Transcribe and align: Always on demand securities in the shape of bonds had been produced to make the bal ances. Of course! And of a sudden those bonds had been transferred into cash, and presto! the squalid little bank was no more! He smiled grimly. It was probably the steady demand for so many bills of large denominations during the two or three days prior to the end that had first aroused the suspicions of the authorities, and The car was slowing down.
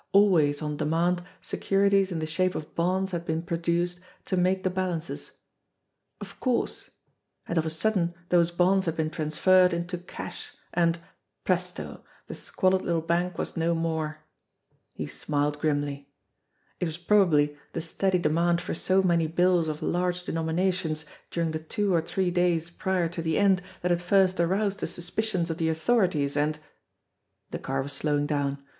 Always 0.13 0.63
on 0.63 0.77
demand 0.77 1.21
securities 1.41 2.11
in 2.11 2.17
the 2.17 2.25
shape 2.25 2.55
of 2.55 2.73
bonds 2.73 3.11
had 3.11 3.23
been 3.23 3.43
produced 3.43 3.99
to 4.25 4.35
make 4.35 4.63
the 4.63 4.71
bal 4.71 4.91
ances. 4.95 5.37
Of 6.19 6.39
course! 6.39 6.89
And 7.47 7.55
of 7.55 7.67
a 7.67 7.69
sudden 7.69 8.15
those 8.29 8.49
bonds 8.49 8.87
had 8.87 8.95
been 8.97 9.11
transferred 9.11 9.73
into 9.73 9.99
cash, 9.99 10.53
and 10.73 10.97
presto! 11.43 12.03
the 12.25 12.33
squalid 12.33 12.81
little 12.81 13.03
bank 13.03 13.37
was 13.37 13.55
no 13.55 13.75
more! 13.75 14.21
He 14.91 15.05
smiled 15.05 15.59
grimly. 15.59 16.09
It 16.79 16.85
was 16.87 16.97
probably 16.97 17.55
the 17.73 17.81
steady 17.81 18.17
demand 18.17 18.59
for 18.59 18.73
so 18.73 19.03
many 19.03 19.27
bills 19.27 19.67
of 19.67 19.83
large 19.83 20.23
denominations 20.23 21.05
during 21.29 21.51
the 21.51 21.59
two 21.59 21.93
or 21.93 22.01
three 22.01 22.31
days 22.31 22.71
prior 22.71 23.07
to 23.09 23.21
the 23.21 23.37
end 23.37 23.61
that 23.83 23.91
had 23.91 24.01
first 24.01 24.39
aroused 24.39 24.79
the 24.79 24.87
suspicions 24.87 25.51
of 25.51 25.59
the 25.59 25.69
authorities, 25.69 26.35
and 26.35 26.57
The 27.51 27.59
car 27.59 27.83
was 27.83 27.93
slowing 27.93 28.25
down. 28.25 28.57